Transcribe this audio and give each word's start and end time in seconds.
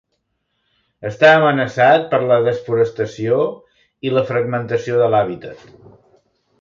Està 1.09 1.33
amenaçat 1.41 2.07
per 2.13 2.19
la 2.31 2.39
desforestació 2.47 3.37
i 4.09 4.15
la 4.15 4.25
fragmentació 4.31 4.99
de 5.03 5.11
l'hàbitat. 5.17 5.69